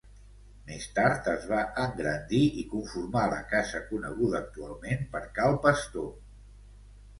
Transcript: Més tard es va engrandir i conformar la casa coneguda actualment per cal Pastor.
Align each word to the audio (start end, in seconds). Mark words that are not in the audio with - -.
Més 0.69 0.85
tard 0.95 1.27
es 1.33 1.45
va 1.51 1.59
engrandir 1.83 2.39
i 2.63 2.65
conformar 2.73 3.27
la 3.35 3.43
casa 3.53 3.83
coneguda 3.93 4.41
actualment 4.43 5.07
per 5.15 5.25
cal 5.39 5.61
Pastor. 5.69 6.11